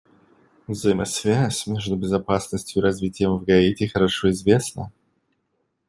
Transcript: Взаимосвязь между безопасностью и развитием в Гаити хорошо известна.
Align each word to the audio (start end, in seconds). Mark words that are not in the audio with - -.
Взаимосвязь 0.65 1.67
между 1.67 1.95
безопасностью 1.95 2.81
и 2.81 2.83
развитием 2.83 3.37
в 3.37 3.43
Гаити 3.43 3.85
хорошо 3.85 4.31
известна. 4.31 4.91